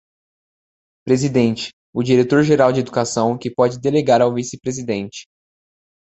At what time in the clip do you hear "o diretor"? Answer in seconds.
1.93-2.41